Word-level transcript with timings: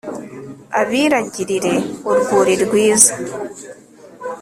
abiragirire 0.81 1.73
urwuri 2.09 2.53
rwiza 2.63 3.13